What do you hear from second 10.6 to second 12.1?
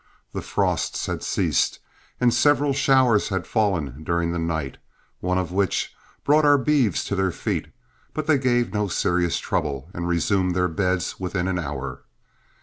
beds within an hour.